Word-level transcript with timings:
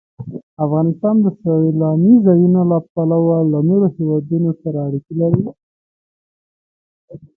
افغانستان 0.65 1.15
د 1.23 1.25
سیلانی 1.39 2.13
ځایونه 2.25 2.61
له 2.71 2.77
پلوه 2.93 3.37
له 3.51 3.59
نورو 3.69 3.87
هېوادونو 3.95 4.49
سره 4.61 4.77
اړیکې 4.87 5.13
لري. 5.21 5.43